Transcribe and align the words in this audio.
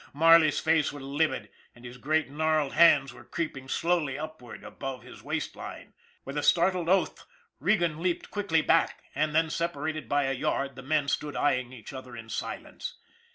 Marley's 0.13 0.59
face 0.59 0.91
was 0.91 1.03
livid, 1.03 1.51
and 1.75 1.85
his 1.85 1.99
great 1.99 2.27
gnarled 2.27 2.73
hands 2.73 3.13
were 3.13 3.23
creep 3.23 3.55
ing 3.55 3.67
slowly 3.67 4.17
upward 4.17 4.63
above 4.63 5.03
his 5.03 5.21
waist 5.21 5.55
line. 5.55 5.93
With 6.25 6.39
a 6.39 6.41
startled 6.41 6.89
oath, 6.89 7.23
Regan 7.59 8.01
leaped 8.01 8.31
quickly 8.31 8.63
back: 8.63 9.03
and 9.13 9.35
then, 9.35 9.51
separated 9.51 10.09
by 10.09 10.23
a 10.23 10.33
yard, 10.33 10.75
the 10.75 10.81
men 10.81 11.07
stood 11.07 11.35
eying 11.35 11.71
each 11.71 11.93
other 11.93 12.17
in 12.17 12.29
silence. 12.29 12.95